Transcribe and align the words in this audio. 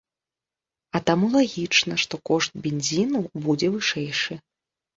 А 0.97 1.01
таму 1.09 1.29
лагічна, 1.35 1.93
што 2.05 2.15
кошт 2.31 2.51
бензіну 2.65 3.25
будзе 3.47 3.73
вышэйшы. 3.77 4.33